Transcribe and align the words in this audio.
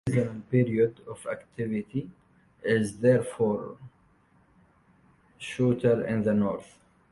The 0.07 0.13
seasonal 0.13 0.41
period 0.49 0.99
of 1.07 1.27
activity 1.27 2.09
is 2.63 2.97
therefore 2.97 3.77
considerably 5.37 5.37
shorter 5.37 6.07
in 6.07 6.23
the 6.23 6.33
north. 6.33 6.79